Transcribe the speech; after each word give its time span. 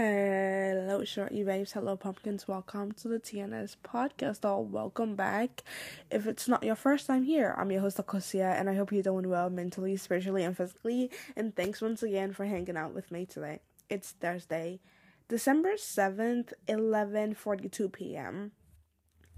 Hello, 0.00 1.02
shorty 1.02 1.42
babes. 1.42 1.72
Hello, 1.72 1.96
pumpkins. 1.96 2.46
Welcome 2.46 2.92
to 2.92 3.08
the 3.08 3.18
TNS 3.18 3.78
podcast. 3.84 4.44
All 4.44 4.62
welcome 4.62 5.16
back. 5.16 5.64
If 6.08 6.28
it's 6.28 6.46
not 6.46 6.62
your 6.62 6.76
first 6.76 7.08
time 7.08 7.24
here, 7.24 7.52
I'm 7.58 7.72
your 7.72 7.80
host 7.80 7.96
Akosia, 7.96 8.54
and 8.54 8.70
I 8.70 8.76
hope 8.76 8.92
you're 8.92 9.02
doing 9.02 9.28
well 9.28 9.50
mentally, 9.50 9.96
spiritually, 9.96 10.44
and 10.44 10.56
physically. 10.56 11.10
And 11.34 11.56
thanks 11.56 11.80
once 11.82 12.04
again 12.04 12.32
for 12.32 12.44
hanging 12.44 12.76
out 12.76 12.94
with 12.94 13.10
me 13.10 13.26
today. 13.26 13.58
It's 13.90 14.12
Thursday, 14.12 14.78
December 15.26 15.76
seventh, 15.76 16.52
eleven 16.68 17.34
forty-two 17.34 17.88
p.m. 17.88 18.52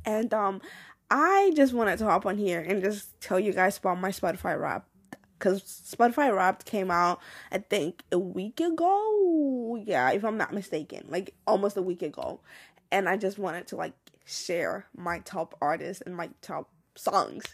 And 0.05 0.35
um, 0.35 0.61
I 1.11 1.53
just 1.57 1.73
wanted 1.73 2.01
to 2.01 2.05
hop 2.05 2.27
on 2.27 2.37
here 2.37 2.61
and 2.61 2.83
just 2.83 3.19
tell 3.19 3.41
you 3.41 3.55
guys 3.55 3.79
about 3.79 3.99
my 3.99 4.11
Spotify 4.11 4.61
rap 4.61 4.90
because 5.41 5.63
Spotify 5.63 6.35
Wrapped 6.35 6.67
came 6.67 6.91
out, 6.91 7.21
I 7.51 7.59
think, 7.59 8.05
a 8.13 8.19
week 8.19 8.61
ago. 8.61 9.83
Yeah, 9.85 10.13
if 10.13 10.25
I'm 10.25 10.37
not 10.37 10.53
mistaken, 10.53 11.07
like 11.09 11.35
almost 11.47 11.77
a 11.77 11.83
week 11.83 12.03
ago. 12.03 12.41
And 12.93 13.09
I 13.09 13.17
just 13.17 13.39
wanted 13.39 13.67
to 13.69 13.77
like 13.77 13.95
share 14.27 14.87
my 14.97 15.21
top 15.21 15.57
artists 15.61 16.03
and 16.05 16.15
my 16.15 16.29
top 16.43 16.69
songs 16.95 17.45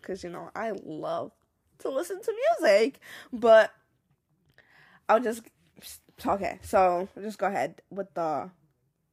because 0.00 0.22
you 0.22 0.30
know 0.30 0.50
I 0.54 0.72
love 0.84 1.32
to 1.80 1.90
listen 1.90 2.22
to 2.22 2.34
music, 2.60 3.00
but 3.32 3.72
I'll 5.08 5.20
just 5.20 5.42
okay. 6.24 6.58
So 6.62 7.08
I'll 7.16 7.22
just 7.22 7.38
go 7.38 7.48
ahead 7.48 7.82
with 7.90 8.14
the 8.14 8.50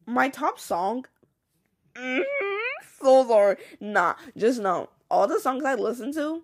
my 0.06 0.30
top 0.30 0.60
song. 0.60 1.06
Mm, 1.96 2.24
so 3.02 3.28
sorry, 3.28 3.58
nah. 3.80 4.16
Just 4.38 4.62
know 4.62 4.90
all 5.10 5.28
the 5.28 5.40
songs 5.40 5.64
I 5.66 5.74
listen 5.76 6.14
to 6.14 6.44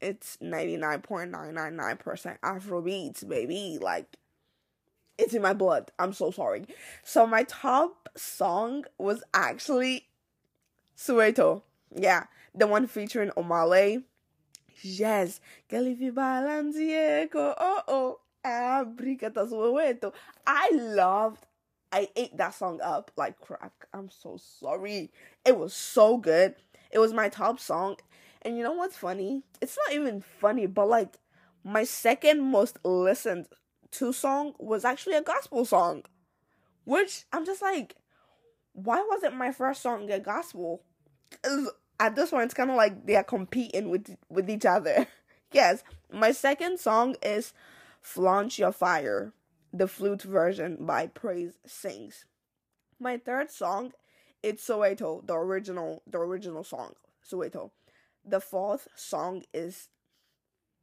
it's 0.00 0.36
99.999% 0.42 2.38
Afrobeats, 2.40 3.28
baby. 3.28 3.78
Like, 3.80 4.16
it's 5.16 5.34
in 5.34 5.42
my 5.42 5.52
blood. 5.52 5.90
I'm 5.98 6.12
so 6.12 6.30
sorry. 6.30 6.66
So, 7.02 7.26
my 7.26 7.42
top 7.44 8.08
song 8.16 8.84
was 8.98 9.22
actually 9.34 10.06
Soweto. 10.96 11.62
Yeah, 11.94 12.24
the 12.54 12.66
one 12.66 12.86
featuring 12.86 13.30
Omah 13.30 13.68
Lay. 13.68 14.04
Yes. 14.82 15.40
Galifi 15.70 16.12
Balanzieko. 16.12 17.54
Oh, 17.58 17.82
oh. 17.88 18.20
Abricata 18.44 19.50
Soweto. 19.50 20.12
I 20.46 20.70
loved 20.72 21.44
I 21.90 22.08
ate 22.16 22.36
that 22.36 22.54
song 22.54 22.80
up 22.82 23.10
like 23.16 23.40
crack. 23.40 23.72
I'm 23.92 24.10
so 24.10 24.38
sorry. 24.60 25.10
It 25.44 25.56
was 25.56 25.72
so 25.72 26.18
good. 26.18 26.54
It 26.90 26.98
was 26.98 27.12
my 27.12 27.28
top 27.28 27.60
song 27.60 27.96
and 28.42 28.56
you 28.56 28.62
know 28.62 28.72
what's 28.72 28.96
funny? 28.96 29.42
It's 29.60 29.76
not 29.86 29.94
even 29.94 30.20
funny, 30.20 30.66
but 30.66 30.88
like 30.88 31.18
my 31.64 31.84
second 31.84 32.40
most 32.40 32.78
listened 32.84 33.46
to 33.92 34.12
song 34.12 34.54
was 34.58 34.84
actually 34.84 35.16
a 35.16 35.22
gospel 35.22 35.64
song. 35.64 36.04
Which 36.84 37.24
I'm 37.32 37.44
just 37.44 37.60
like, 37.60 37.96
why 38.72 39.04
wasn't 39.10 39.36
my 39.36 39.52
first 39.52 39.82
song 39.82 40.10
a 40.10 40.18
gospel? 40.18 40.82
At 42.00 42.14
this 42.16 42.30
point, 42.30 42.44
it's 42.44 42.54
kind 42.54 42.70
of 42.70 42.76
like 42.76 43.06
they 43.06 43.16
are 43.16 43.24
competing 43.24 43.90
with 43.90 44.16
with 44.30 44.48
each 44.48 44.64
other. 44.64 45.06
yes, 45.52 45.82
my 46.12 46.32
second 46.32 46.78
song 46.80 47.16
is 47.22 47.52
"Flaunt 48.00 48.58
Your 48.58 48.72
Fire," 48.72 49.32
the 49.72 49.88
flute 49.88 50.22
version 50.22 50.78
by 50.80 51.08
Praise 51.08 51.58
Sings. 51.66 52.24
My 53.00 53.18
third 53.18 53.50
song, 53.50 53.92
it's 54.42 54.66
Soweto, 54.66 55.26
the 55.26 55.34
original, 55.34 56.02
the 56.06 56.18
original 56.18 56.64
song, 56.64 56.94
Soweto 57.28 57.70
the 58.30 58.40
fourth 58.40 58.88
song 58.94 59.44
is 59.52 59.88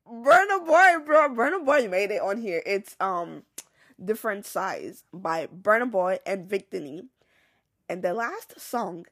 Burna 0.08 0.66
Boy, 0.66 1.06
bro. 1.06 1.30
Burna 1.30 1.66
Boy 1.66 1.88
made 1.88 2.12
it 2.12 2.22
on 2.22 2.42
here. 2.42 2.62
It's 2.66 2.96
um 3.00 3.44
different 4.04 4.46
size 4.46 5.04
by 5.14 5.48
Burna 5.48 5.90
Boy 5.90 6.20
and 6.26 6.50
Victony. 6.50 7.08
And 7.88 8.04
the 8.04 8.14
last 8.14 8.60
song 8.60 9.06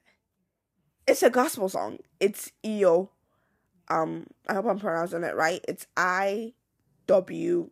it's 1.06 1.24
a 1.24 1.30
gospel 1.30 1.68
song. 1.68 2.00
It's 2.20 2.52
EO. 2.66 3.10
Um, 3.90 4.28
I 4.48 4.54
hope 4.54 4.66
I'm 4.66 4.80
pronouncing 4.80 5.24
it 5.24 5.36
right. 5.36 5.64
It's 5.68 5.86
I 5.98 6.54
W 7.08 7.70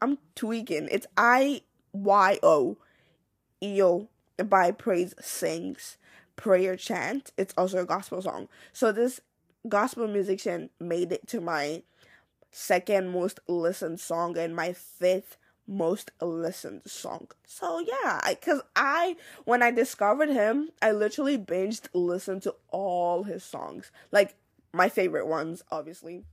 I'm 0.00 0.18
tweaking. 0.34 0.88
It's 0.90 1.06
I 1.16 1.62
Y 1.92 2.38
O 2.42 2.78
E 3.62 3.82
O 3.82 4.08
by 4.44 4.70
Praise 4.70 5.14
Sings 5.20 5.98
prayer 6.36 6.76
chant. 6.76 7.32
It's 7.36 7.54
also 7.56 7.78
a 7.78 7.86
gospel 7.86 8.22
song. 8.22 8.48
So 8.72 8.92
this 8.92 9.20
gospel 9.68 10.08
musician 10.08 10.70
made 10.80 11.12
it 11.12 11.26
to 11.28 11.40
my 11.40 11.82
second 12.50 13.10
most 13.10 13.40
listened 13.48 14.00
song 14.00 14.38
and 14.38 14.54
my 14.54 14.72
fifth 14.72 15.36
most 15.66 16.10
listened 16.20 16.82
song. 16.86 17.28
So 17.44 17.80
yeah, 17.80 18.20
cuz 18.40 18.60
I 18.74 19.16
when 19.44 19.62
I 19.62 19.70
discovered 19.70 20.28
him, 20.30 20.70
I 20.80 20.92
literally 20.92 21.38
binged 21.38 21.88
listened 21.92 22.42
to 22.42 22.54
all 22.70 23.24
his 23.24 23.44
songs. 23.44 23.90
Like 24.12 24.36
my 24.72 24.88
favorite 24.88 25.26
ones, 25.26 25.62
obviously. 25.70 26.24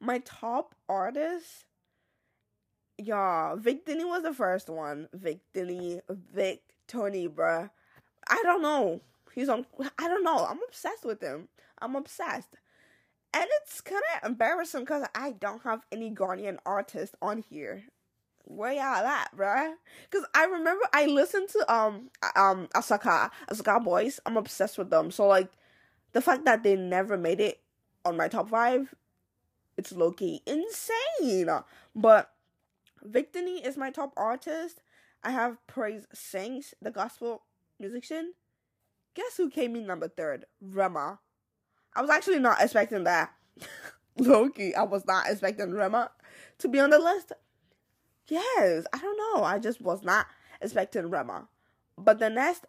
My 0.00 0.20
top 0.20 0.74
artist 0.88 1.64
yeah, 2.98 3.54
Victony 3.56 4.04
was 4.04 4.24
the 4.24 4.34
first 4.34 4.68
one. 4.68 5.08
Victony, 5.16 6.00
Vic 6.10 6.62
Tony, 6.88 7.28
bruh. 7.28 7.70
I 8.28 8.42
don't 8.42 8.62
know. 8.62 9.00
He's 9.32 9.48
on. 9.48 9.66
I 9.98 10.08
don't 10.08 10.24
know. 10.24 10.44
I'm 10.44 10.58
obsessed 10.68 11.04
with 11.04 11.22
him. 11.22 11.48
I'm 11.80 11.96
obsessed. 11.96 12.56
And 13.34 13.46
it's 13.60 13.80
kind 13.80 14.02
of 14.16 14.30
embarrassing 14.30 14.80
because 14.80 15.06
I 15.14 15.32
don't 15.32 15.62
have 15.62 15.82
any 15.92 16.10
Ghanaian 16.10 16.58
artists 16.64 17.14
on 17.20 17.38
here. 17.38 17.84
Where 18.44 18.72
y'all 18.72 19.06
at, 19.06 19.36
bruh? 19.36 19.74
Because 20.10 20.26
I 20.34 20.44
remember 20.44 20.84
I 20.94 21.04
listened 21.04 21.50
to 21.50 21.72
um 21.74 22.10
um 22.34 22.68
Asakaa 22.74 23.30
Asakaa 23.50 23.84
Boys. 23.84 24.20
I'm 24.24 24.38
obsessed 24.38 24.78
with 24.78 24.88
them. 24.88 25.10
So 25.10 25.26
like, 25.26 25.50
the 26.12 26.22
fact 26.22 26.46
that 26.46 26.62
they 26.62 26.74
never 26.74 27.18
made 27.18 27.40
it 27.40 27.60
on 28.06 28.16
my 28.16 28.28
top 28.28 28.48
five, 28.48 28.94
it's 29.76 29.92
low 29.92 30.12
key 30.12 30.42
insane. 30.46 31.50
But 31.94 32.32
Victony 33.06 33.64
is 33.64 33.76
my 33.76 33.90
top 33.90 34.14
artist. 34.16 34.80
I 35.22 35.30
have 35.32 35.58
Praise 35.66 36.06
Sings, 36.14 36.74
the 36.80 36.90
gospel 36.90 37.42
musician. 37.78 38.32
Guess 39.14 39.36
who 39.36 39.50
came 39.50 39.76
in 39.76 39.86
number 39.86 40.08
third? 40.08 40.46
Rema. 40.60 41.18
I 41.98 42.00
was 42.00 42.10
actually 42.10 42.38
not 42.38 42.62
expecting 42.62 43.02
that. 43.04 43.32
Loki, 44.18 44.72
I 44.72 44.84
was 44.84 45.04
not 45.04 45.26
expecting 45.28 45.72
Rema 45.72 46.12
to 46.58 46.68
be 46.68 46.78
on 46.78 46.90
the 46.90 46.98
list. 47.00 47.32
Yes, 48.28 48.84
I 48.92 48.98
don't 48.98 49.18
know. 49.18 49.42
I 49.42 49.58
just 49.58 49.80
was 49.80 50.04
not 50.04 50.26
expecting 50.62 51.10
Rema. 51.10 51.48
But 51.98 52.20
the 52.20 52.30
next 52.30 52.66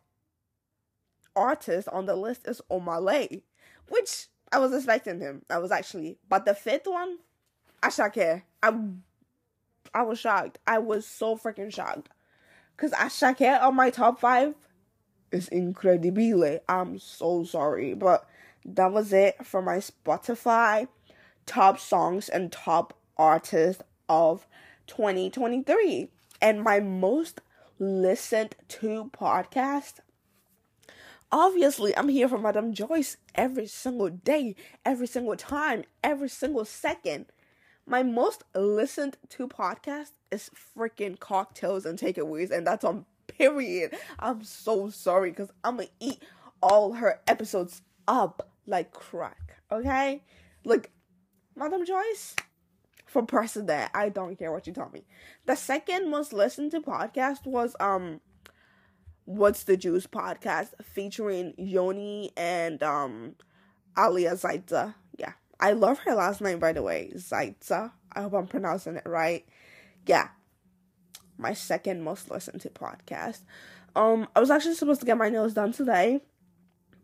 artist 1.36 1.88
on 1.90 2.08
the 2.08 2.16
list 2.16 2.48
is 2.48 2.60
Omah 2.72 3.04
Lay, 3.04 3.44
which 3.90 4.30
I 4.52 4.58
was 4.58 4.74
expecting 4.74 5.20
him. 5.20 5.44
I 5.48 5.60
was 5.60 5.72
actually, 5.72 6.18
but 6.28 6.46
the 6.46 6.56
fifth 6.56 6.88
one. 6.88 7.20
I, 7.84 8.74
I 9.94 10.02
was 10.02 10.18
shocked. 10.18 10.58
I 10.66 10.80
was 10.80 11.06
so 11.06 11.38
freaking 11.38 11.72
shocked, 11.72 12.10
cause 12.78 12.92
Asake 12.94 13.62
on 13.62 13.76
my 13.76 13.92
top 13.92 14.20
five 14.20 14.56
is 15.32 15.48
incredible. 15.50 16.60
I'm 16.68 16.98
so 16.98 17.44
sorry, 17.44 17.94
but 17.94 18.28
that 18.66 18.92
was 18.92 19.14
it 19.14 19.46
for 19.46 19.62
my 19.62 19.78
Spotify 19.78 20.88
top 21.50 21.80
songs 21.80 22.30
and 22.30 22.52
top 22.52 22.94
artists 23.18 23.82
of 24.08 24.48
2023. 24.86 26.10
And 26.42 26.64
my 26.64 26.80
most 26.80 27.42
listened 27.80 28.56
to 28.68 29.10
podcast. 29.12 29.96
Obviously, 31.32 31.96
I'm 31.98 32.10
here 32.10 32.30
for 32.30 32.38
Madame 32.38 32.74
Joyce 32.74 33.18
every 33.36 33.66
single 33.66 34.10
day, 34.10 34.56
every 34.86 35.08
single 35.08 35.36
time, 35.36 35.84
every 36.04 36.30
single 36.30 36.66
second. 36.66 37.26
My 37.86 38.04
most 38.04 38.44
listened 38.54 39.18
to 39.30 39.48
podcast 39.48 40.12
is 40.32 40.52
freaking 40.78 41.20
cocktails 41.20 41.86
and 41.86 41.98
takeaways, 41.98 42.52
and 42.52 42.66
that's 42.66 42.84
on 42.84 43.06
period. 43.28 43.96
I'm 44.20 44.44
so 44.44 44.90
sorry 44.90 45.32
because 45.32 45.52
I'm 45.64 45.78
gonna 45.78 45.90
eat 46.00 46.22
all 46.62 46.94
her 46.94 47.20
episodes 47.28 47.82
up 48.10 48.50
like 48.66 48.92
crack. 48.92 49.62
Okay? 49.72 50.24
Like, 50.66 50.92
Madam 51.56 51.86
Joyce, 51.86 52.36
for 53.06 53.24
president, 53.24 53.92
I 53.94 54.10
don't 54.10 54.38
care 54.38 54.52
what 54.52 54.68
you 54.68 54.74
tell 54.74 54.90
me. 54.90 55.06
The 55.46 55.56
second 55.56 56.10
most 56.10 56.34
listened 56.34 56.72
to 56.72 56.82
podcast 56.82 57.46
was 57.46 57.76
um 57.80 58.20
What's 59.26 59.64
the 59.64 59.78
Juice 59.78 60.08
podcast 60.08 60.70
featuring 60.82 61.54
Yoni 61.58 62.32
and 62.36 62.82
um 62.84 63.36
Alia 63.98 64.34
Zaitza. 64.34 64.96
Yeah. 65.18 65.34
I 65.60 65.74
love 65.74 66.00
her 66.00 66.16
last 66.16 66.42
name 66.42 66.60
by 66.60 66.74
the 66.74 66.82
way. 66.82 67.12
Zaitza. 67.16 67.92
I 68.12 68.22
hope 68.22 68.34
I'm 68.34 68.48
pronouncing 68.48 68.96
it 68.96 69.04
right. 69.06 69.46
Yeah 70.06 70.30
my 71.40 71.54
second 71.54 72.04
most 72.04 72.30
listened 72.30 72.62
to 72.62 72.70
podcast. 72.70 73.40
Um, 73.96 74.28
I 74.36 74.40
was 74.40 74.52
actually 74.52 74.76
supposed 74.76 75.00
to 75.00 75.06
get 75.06 75.18
my 75.18 75.30
nails 75.30 75.54
done 75.54 75.72
today, 75.72 76.22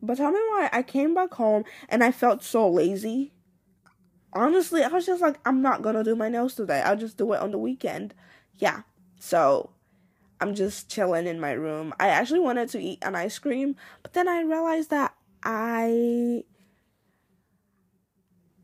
but 0.05 0.17
tell 0.17 0.31
me 0.31 0.39
why 0.39 0.69
I 0.71 0.83
came 0.83 1.13
back 1.13 1.33
home 1.33 1.63
and 1.89 2.03
I 2.03 2.11
felt 2.11 2.43
so 2.43 2.69
lazy. 2.69 3.33
Honestly, 4.33 4.83
I 4.83 4.89
was 4.89 5.05
just 5.05 5.21
like, 5.21 5.39
I'm 5.45 5.61
not 5.61 5.81
gonna 5.81 6.03
do 6.03 6.15
my 6.15 6.29
nails 6.29 6.55
today. 6.55 6.81
I'll 6.81 6.97
just 6.97 7.17
do 7.17 7.33
it 7.33 7.41
on 7.41 7.51
the 7.51 7.57
weekend. 7.57 8.13
Yeah. 8.57 8.81
So 9.19 9.71
I'm 10.39 10.55
just 10.55 10.89
chilling 10.89 11.27
in 11.27 11.39
my 11.39 11.51
room. 11.51 11.93
I 11.99 12.09
actually 12.09 12.41
wanted 12.41 12.69
to 12.69 12.79
eat 12.79 12.99
an 13.01 13.15
ice 13.15 13.39
cream, 13.39 13.75
but 14.03 14.13
then 14.13 14.27
I 14.27 14.41
realized 14.41 14.89
that 14.89 15.13
I 15.43 16.43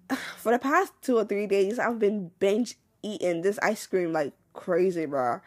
for 0.37 0.51
the 0.51 0.59
past 0.59 0.93
two 1.01 1.17
or 1.17 1.25
three 1.25 1.47
days 1.47 1.79
I've 1.79 1.99
been 1.99 2.31
binge 2.39 2.75
eating 3.03 3.41
this 3.41 3.59
ice 3.59 3.85
cream 3.87 4.11
like 4.11 4.33
crazy, 4.53 5.05
bro. 5.05 5.41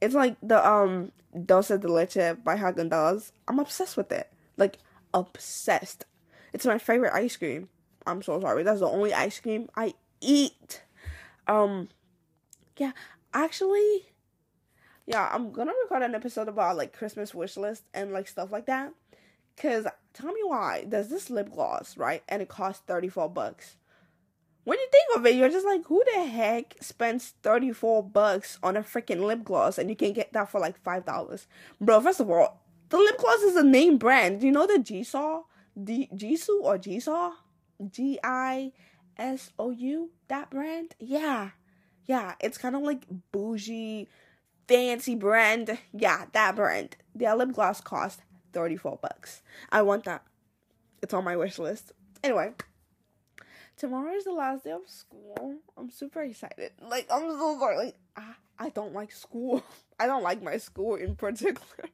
It's 0.00 0.14
like 0.14 0.36
the 0.42 0.66
um 0.66 1.12
Dulce 1.44 1.68
de 1.68 1.88
Leche 1.88 2.36
by 2.44 2.56
Haagen 2.56 2.90
Dazs. 2.90 3.32
I'm 3.48 3.58
obsessed 3.58 3.96
with 3.96 4.12
it. 4.12 4.30
Like 4.56 4.78
obsessed. 5.14 6.04
It's 6.52 6.66
my 6.66 6.78
favorite 6.78 7.14
ice 7.14 7.36
cream. 7.36 7.70
I'm 8.06 8.20
so 8.20 8.38
sorry. 8.40 8.62
That's 8.62 8.80
the 8.80 8.88
only 8.88 9.14
ice 9.14 9.40
cream 9.40 9.70
I 9.74 9.94
eat. 10.20 10.82
Um 11.46 11.88
yeah, 12.76 12.92
actually 13.32 14.08
yeah, 15.06 15.28
I'm 15.32 15.52
gonna 15.52 15.72
record 15.82 16.02
an 16.02 16.14
episode 16.14 16.48
about 16.48 16.76
like 16.76 16.96
Christmas 16.96 17.34
wish 17.34 17.56
list 17.56 17.84
and 17.92 18.12
like 18.12 18.28
stuff 18.28 18.52
like 18.52 18.66
that. 18.66 18.92
Cause 19.56 19.86
tell 20.12 20.32
me 20.32 20.40
why. 20.42 20.84
There's 20.86 21.08
this 21.08 21.30
lip 21.30 21.52
gloss, 21.52 21.96
right? 21.96 22.22
And 22.28 22.42
it 22.42 22.48
costs 22.48 22.82
34 22.86 23.30
bucks. 23.30 23.76
When 24.64 24.78
you 24.78 24.88
think 24.90 25.18
of 25.18 25.26
it, 25.26 25.34
you're 25.34 25.50
just 25.50 25.66
like, 25.66 25.84
who 25.84 26.02
the 26.14 26.24
heck 26.24 26.76
spends 26.80 27.34
34 27.42 28.02
bucks 28.02 28.58
on 28.62 28.78
a 28.78 28.82
freaking 28.82 29.20
lip 29.20 29.44
gloss 29.44 29.76
and 29.76 29.90
you 29.90 29.96
can 29.96 30.14
get 30.14 30.32
that 30.32 30.50
for 30.50 30.58
like 30.58 30.82
$5? 30.82 31.46
Bro, 31.80 32.00
first 32.00 32.20
of 32.20 32.30
all, 32.30 32.63
the 32.88 32.98
lip 32.98 33.18
gloss 33.18 33.40
is 33.40 33.56
a 33.56 33.64
name 33.64 33.98
brand. 33.98 34.40
Do 34.40 34.46
you 34.46 34.52
know 34.52 34.66
the 34.66 34.78
Gisou? 34.78 35.44
The 35.76 36.08
Gisou 36.14 36.62
or 36.62 36.78
Gisou? 36.78 37.32
G 37.90 38.18
I 38.22 38.72
S 39.16 39.50
O 39.58 39.70
U? 39.70 40.10
That 40.28 40.50
brand? 40.50 40.94
Yeah. 40.98 41.50
Yeah, 42.06 42.34
it's 42.40 42.58
kind 42.58 42.76
of 42.76 42.82
like 42.82 43.04
bougie 43.32 44.08
fancy 44.68 45.14
brand. 45.14 45.78
Yeah, 45.92 46.26
that 46.32 46.56
brand. 46.56 46.96
Their 47.14 47.34
lip 47.36 47.52
gloss 47.52 47.80
cost 47.80 48.20
34 48.52 48.98
bucks. 49.00 49.42
I 49.70 49.82
want 49.82 50.04
that. 50.04 50.22
It's 51.02 51.14
on 51.14 51.24
my 51.24 51.36
wish 51.36 51.58
list. 51.58 51.92
Anyway, 52.22 52.52
tomorrow 53.76 54.12
is 54.12 54.24
the 54.24 54.32
last 54.32 54.64
day 54.64 54.70
of 54.70 54.88
school. 54.88 55.56
I'm 55.76 55.90
super 55.90 56.22
excited. 56.22 56.72
Like, 56.80 57.06
I'm 57.10 57.30
so 57.30 57.58
sorry. 57.58 57.76
Like, 57.76 57.96
I, 58.16 58.32
I 58.58 58.68
don't 58.70 58.94
like 58.94 59.12
school. 59.12 59.62
I 60.00 60.06
don't 60.06 60.22
like 60.22 60.42
my 60.42 60.56
school 60.58 60.94
in 60.96 61.16
particular. 61.16 61.90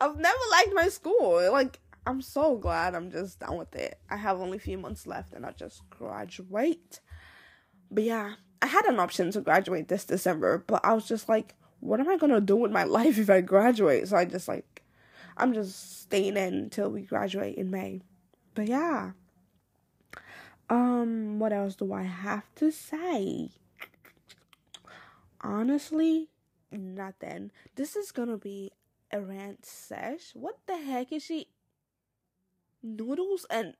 I've 0.00 0.16
never 0.16 0.38
liked 0.50 0.74
my 0.74 0.88
school. 0.88 1.50
Like, 1.52 1.80
I'm 2.06 2.20
so 2.20 2.56
glad 2.56 2.94
I'm 2.94 3.10
just 3.10 3.40
done 3.40 3.56
with 3.56 3.74
it. 3.74 3.98
I 4.10 4.16
have 4.16 4.40
only 4.40 4.58
a 4.58 4.60
few 4.60 4.78
months 4.78 5.06
left 5.06 5.32
and 5.32 5.46
I 5.46 5.52
just 5.52 5.88
graduate. 5.90 7.00
But 7.90 8.04
yeah, 8.04 8.34
I 8.60 8.66
had 8.66 8.84
an 8.86 8.98
option 8.98 9.30
to 9.32 9.40
graduate 9.40 9.88
this 9.88 10.04
December, 10.04 10.64
but 10.66 10.84
I 10.84 10.92
was 10.92 11.06
just 11.06 11.28
like, 11.28 11.54
what 11.80 12.00
am 12.00 12.08
I 12.08 12.16
gonna 12.16 12.40
do 12.40 12.56
with 12.56 12.72
my 12.72 12.84
life 12.98 13.18
if 13.18 13.30
I 13.30 13.40
graduate? 13.40 14.08
So 14.08 14.16
I 14.16 14.24
just 14.24 14.48
like, 14.48 14.82
I'm 15.36 15.52
just 15.54 16.02
staying 16.02 16.36
in 16.36 16.54
until 16.54 16.90
we 16.90 17.02
graduate 17.02 17.56
in 17.56 17.70
May. 17.70 18.02
But 18.54 18.68
yeah. 18.68 19.12
Um, 20.70 21.38
what 21.38 21.52
else 21.52 21.74
do 21.74 21.92
I 21.92 22.02
have 22.02 22.54
to 22.56 22.70
say? 22.70 23.50
Honestly, 25.40 26.28
nothing. 26.70 27.50
This 27.76 27.96
is 27.96 28.12
gonna 28.12 28.38
be 28.38 28.72
rant 29.20 29.64
sesh. 29.64 30.30
What 30.34 30.58
the 30.66 30.76
heck 30.76 31.12
is 31.12 31.24
she? 31.24 31.48
Noodles 32.82 33.46
and 33.50 33.74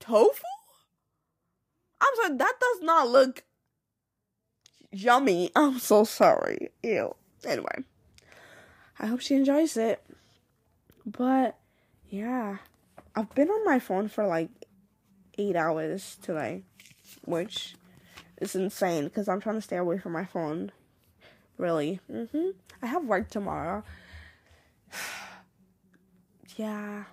tofu? 0.00 0.42
I'm 2.00 2.14
sorry, 2.16 2.36
that 2.36 2.54
does 2.60 2.82
not 2.82 3.08
look 3.08 3.42
yummy. 4.92 5.50
I'm 5.56 5.78
so 5.78 6.04
sorry. 6.04 6.70
Ew. 6.82 7.14
Anyway, 7.44 7.84
I 8.98 9.06
hope 9.06 9.20
she 9.20 9.34
enjoys 9.34 9.76
it. 9.76 10.02
But 11.04 11.56
yeah, 12.08 12.58
I've 13.14 13.34
been 13.34 13.48
on 13.48 13.64
my 13.64 13.78
phone 13.78 14.08
for 14.08 14.26
like 14.26 14.50
eight 15.38 15.56
hours 15.56 16.18
today, 16.22 16.62
which 17.24 17.76
is 18.40 18.54
insane 18.54 19.04
because 19.04 19.28
I'm 19.28 19.40
trying 19.40 19.56
to 19.56 19.62
stay 19.62 19.76
away 19.76 19.98
from 19.98 20.12
my 20.12 20.24
phone. 20.24 20.72
Really. 21.58 22.00
Mhm. 22.10 22.54
I 22.82 22.86
have 22.86 23.04
work 23.04 23.28
tomorrow. 23.30 23.82
yeah. 26.56 27.04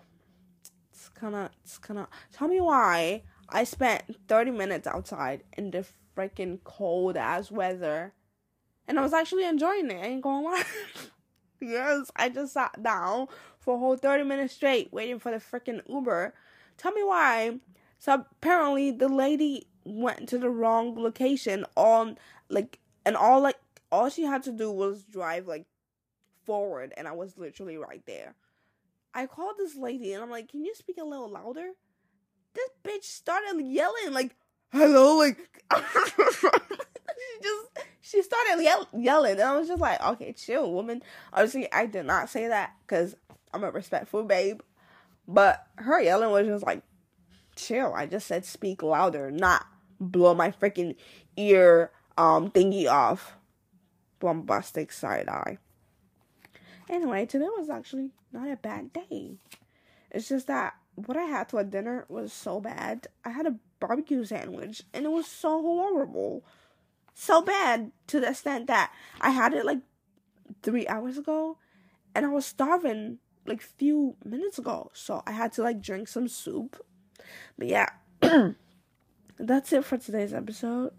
It's 0.91 1.09
of 1.35 1.49
it's 1.63 1.77
kind 1.77 1.99
of 1.99 2.07
Tell 2.31 2.47
me 2.47 2.59
why 2.61 3.23
I 3.49 3.63
spent 3.63 4.03
30 4.27 4.51
minutes 4.51 4.87
outside 4.87 5.43
in 5.57 5.71
the 5.71 5.85
freaking 6.15 6.59
cold 6.63 7.17
ass 7.17 7.51
weather. 7.51 8.13
And 8.87 8.99
I 8.99 9.01
was 9.01 9.13
actually 9.13 9.45
enjoying 9.45 9.89
it. 9.89 10.03
I 10.03 10.07
ain't 10.07 10.21
gonna 10.21 10.43
yes, 11.61 12.11
I 12.15 12.29
just 12.29 12.53
sat 12.53 12.81
down 12.83 13.27
for 13.59 13.75
a 13.75 13.79
whole 13.79 13.95
30 13.95 14.23
minutes 14.23 14.53
straight 14.53 14.91
waiting 14.91 15.19
for 15.19 15.31
the 15.31 15.37
freaking 15.37 15.81
Uber. 15.87 16.33
Tell 16.77 16.91
me 16.91 17.03
why. 17.03 17.59
So 17.99 18.13
apparently 18.13 18.91
the 18.91 19.07
lady 19.07 19.67
went 19.85 20.27
to 20.29 20.37
the 20.37 20.49
wrong 20.49 20.95
location 21.01 21.65
on 21.75 22.17
like 22.49 22.79
and 23.05 23.15
all 23.15 23.41
like 23.41 23.57
all 23.93 24.09
she 24.09 24.23
had 24.23 24.41
to 24.43 24.51
do 24.51 24.71
was 24.71 25.03
drive 25.03 25.47
like 25.47 25.65
forward 26.45 26.93
and 26.97 27.07
I 27.07 27.11
was 27.11 27.37
literally 27.37 27.77
right 27.77 28.03
there. 28.07 28.35
I 29.13 29.27
called 29.27 29.55
this 29.57 29.75
lady 29.75 30.13
and 30.13 30.23
I'm 30.23 30.31
like, 30.31 30.49
"Can 30.49 30.65
you 30.65 30.73
speak 30.73 30.97
a 30.97 31.05
little 31.05 31.29
louder?" 31.29 31.69
this 32.53 32.69
bitch 32.83 33.03
started 33.03 33.61
yelling 33.61 34.13
like, 34.13 34.35
"Hello!" 34.71 35.17
Like 35.17 35.37
she 35.75 37.41
just 37.41 37.87
she 38.01 38.21
started 38.21 38.63
yell- 38.63 38.89
yelling, 38.97 39.33
and 39.33 39.41
I 39.41 39.57
was 39.57 39.67
just 39.67 39.81
like, 39.81 40.01
"Okay, 40.01 40.33
chill, 40.33 40.71
woman." 40.71 41.03
Obviously, 41.31 41.71
I 41.71 41.85
did 41.85 42.05
not 42.05 42.29
say 42.29 42.47
that 42.47 42.71
because 42.81 43.15
I'm 43.53 43.63
a 43.63 43.71
respectful 43.71 44.23
babe, 44.23 44.61
but 45.27 45.65
her 45.77 46.01
yelling 46.01 46.31
was 46.31 46.47
just 46.47 46.65
like, 46.65 46.81
"Chill." 47.55 47.93
I 47.93 48.07
just 48.07 48.27
said, 48.27 48.45
"Speak 48.45 48.81
louder," 48.81 49.31
not 49.31 49.67
blow 49.99 50.33
my 50.33 50.51
freaking 50.51 50.95
ear 51.37 51.91
um 52.17 52.51
thingy 52.51 52.89
off. 52.89 53.37
Bombastic 54.23 54.93
side 54.93 55.27
eye. 55.27 55.57
Anyway, 56.89 57.25
today 57.25 57.47
was 57.57 57.69
actually 57.69 58.11
not 58.31 58.49
a 58.49 58.55
bad 58.55 58.93
day. 58.93 59.35
It's 60.11 60.29
just 60.29 60.47
that 60.47 60.75
what 60.95 61.17
I 61.17 61.23
had 61.23 61.49
for 61.49 61.61
dinner 61.65 62.05
was 62.07 62.31
so 62.31 62.61
bad. 62.61 63.07
I 63.25 63.31
had 63.31 63.45
a 63.45 63.57
barbecue 63.81 64.23
sandwich 64.23 64.81
and 64.93 65.05
it 65.05 65.11
was 65.11 65.27
so 65.27 65.61
horrible. 65.61 66.45
So 67.13 67.41
bad 67.41 67.91
to 68.07 68.21
the 68.21 68.29
extent 68.29 68.67
that 68.67 68.93
I 69.19 69.31
had 69.31 69.53
it 69.53 69.65
like 69.65 69.79
three 70.61 70.87
hours 70.87 71.17
ago 71.17 71.57
and 72.15 72.25
I 72.25 72.29
was 72.29 72.45
starving 72.45 73.17
like 73.45 73.61
few 73.61 74.15
minutes 74.23 74.57
ago. 74.57 74.89
So 74.93 75.21
I 75.27 75.33
had 75.33 75.51
to 75.53 75.63
like 75.63 75.81
drink 75.81 76.07
some 76.07 76.29
soup. 76.29 76.81
But 77.57 77.67
yeah. 77.67 77.89
That's 79.37 79.73
it 79.73 79.83
for 79.83 79.97
today's 79.97 80.33
episode. 80.33 80.93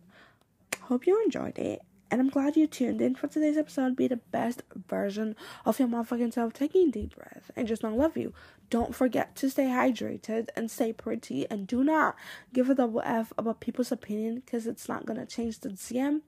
Hope 0.83 1.07
you 1.07 1.23
enjoyed 1.25 1.59
it. 1.59 1.81
And 2.15 2.21
I'm 2.21 2.29
glad 2.29 2.57
you 2.57 2.69
tuned 2.69 3.03
in 3.03 3.17
for 3.17 3.27
today's 3.27 3.57
episode. 3.57 3.97
Be 3.97 4.07
the 4.07 4.19
best 4.19 4.63
version 4.89 5.35
of 5.67 5.81
your 5.81 5.89
motherfucking 5.89 6.33
self. 6.33 6.53
Taking 6.53 6.93
deep 6.93 7.17
breath 7.17 7.51
and 7.57 7.67
just 7.67 7.83
not 7.83 7.95
love 7.95 8.17
you. 8.17 8.33
Don't 8.71 8.95
forget 8.95 9.35
to 9.35 9.51
stay 9.51 9.65
hydrated 9.65 10.47
and 10.55 10.71
stay 10.71 10.93
pretty. 10.93 11.51
And 11.51 11.67
do 11.67 11.83
not 11.83 12.15
give 12.53 12.71
a 12.71 12.77
double 12.77 13.03
F 13.05 13.33
about 13.37 13.59
people's 13.59 13.91
opinion 13.91 14.37
because 14.37 14.69
it's 14.69 14.89
not 14.89 15.07
gonna 15.07 15.27
change 15.27 15.59
the 15.59 15.71
CM 15.71 16.21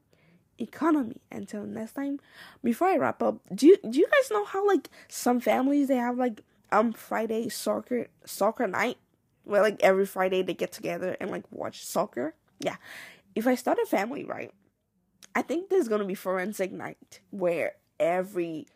economy. 0.59 1.21
Until 1.31 1.63
next 1.63 1.93
time. 1.93 2.19
Before 2.65 2.89
I 2.89 2.97
wrap 2.97 3.23
up, 3.23 3.39
do 3.55 3.69
you 3.69 3.77
do 3.89 4.01
you 4.01 4.09
guys 4.09 4.33
know 4.33 4.45
how 4.45 4.67
like 4.67 4.91
some 5.07 5.39
families 5.39 5.87
they 5.87 5.95
have 5.95 6.19
like 6.19 6.43
um 6.73 6.93
Friday 6.95 7.49
soccer 7.49 8.09
soccer 8.25 8.67
night 8.67 8.99
where 9.45 9.63
like 9.63 9.81
every 9.85 10.07
Friday 10.07 10.43
they 10.43 10.55
get 10.55 10.73
together 10.73 11.17
and 11.21 11.31
like 11.31 11.45
watch 11.53 11.85
soccer? 11.87 12.35
Yeah. 12.59 12.75
If 13.37 13.47
I 13.47 13.55
start 13.55 13.79
a 13.79 13.87
family 13.87 14.25
right 14.25 14.51
I 15.37 15.43
think 15.43 15.69
there's 15.69 15.87
gonna 15.87 16.07
be 16.07 16.15
forensic 16.15 16.73
night 16.73 17.21
where 17.29 17.75
every 18.01 18.67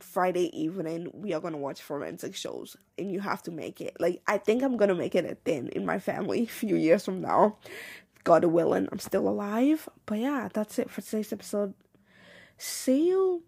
Friday 0.00 0.50
evening 0.60 1.12
we 1.14 1.32
are 1.32 1.40
gonna 1.40 1.58
watch 1.58 1.80
forensic 1.80 2.34
shows 2.34 2.76
and 2.98 3.12
you 3.12 3.20
have 3.20 3.40
to 3.44 3.52
make 3.52 3.80
it. 3.80 3.96
Like 4.00 4.20
I 4.26 4.38
think 4.38 4.64
I'm 4.64 4.76
gonna 4.76 4.96
make 4.96 5.14
it 5.14 5.24
a 5.24 5.36
thing 5.36 5.68
in 5.68 5.86
my 5.86 6.00
family 6.00 6.42
a 6.44 6.46
few 6.46 6.74
years 6.74 7.04
from 7.04 7.20
now. 7.20 7.56
God 8.24 8.44
willing, 8.46 8.88
I'm 8.90 8.98
still 8.98 9.28
alive. 9.28 9.88
But 10.06 10.18
yeah, 10.18 10.48
that's 10.52 10.76
it 10.80 10.90
for 10.90 11.02
today's 11.02 11.32
episode. 11.32 11.74
See 12.58 13.06
you 13.06 13.44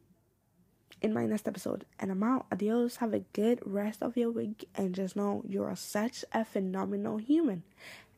in 1.00 1.12
my 1.12 1.26
next 1.26 1.48
episode. 1.48 1.84
And 1.98 2.12
I'm 2.12 2.22
out. 2.22 2.46
Adios. 2.52 2.96
Have 2.96 3.14
a 3.14 3.24
good 3.32 3.58
rest 3.66 4.00
of 4.00 4.16
your 4.16 4.30
week. 4.30 4.68
And 4.76 4.94
just 4.94 5.16
know 5.16 5.42
you're 5.46 5.74
such 5.74 6.24
a 6.32 6.44
phenomenal 6.44 7.16
human. 7.16 7.64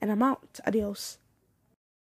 And 0.03 0.13
I'm 0.13 0.23
out. 0.23 0.61
Adios. 0.67 1.19